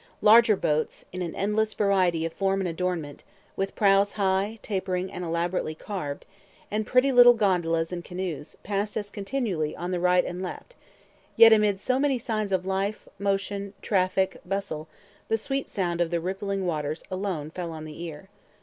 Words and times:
Larger 0.23 0.55
boats, 0.55 1.05
in 1.13 1.21
an 1.21 1.35
endless 1.35 1.75
variety 1.75 2.25
of 2.25 2.33
form 2.33 2.59
and 2.59 2.67
adornment, 2.67 3.23
with 3.55 3.75
prows 3.75 4.13
high, 4.13 4.57
tapering, 4.63 5.11
and 5.13 5.23
elaborately 5.23 5.75
carved, 5.75 6.25
and 6.71 6.87
pretty 6.87 7.11
little 7.11 7.35
gondolas 7.35 7.91
and 7.91 8.03
canoes, 8.03 8.57
passed 8.63 8.97
us 8.97 9.11
continually 9.11 9.75
on 9.75 9.91
the 9.91 9.99
right 9.99 10.25
and 10.25 10.41
left; 10.41 10.73
yet 11.35 11.53
amid 11.53 11.79
so 11.79 11.99
many 11.99 12.17
signs 12.17 12.51
of 12.51 12.65
life, 12.65 13.07
motion, 13.19 13.73
traffic, 13.83 14.41
bustle, 14.43 14.87
the 15.27 15.37
sweet 15.37 15.69
sound 15.69 16.01
of 16.01 16.09
the 16.09 16.19
rippling 16.19 16.65
waters 16.65 17.03
alone 17.11 17.51
fell 17.51 17.71
on 17.71 17.85
the 17.85 18.01
ear. 18.01 18.27